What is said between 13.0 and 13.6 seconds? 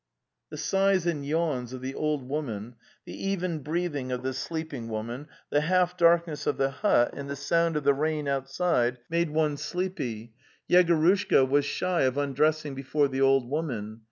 the old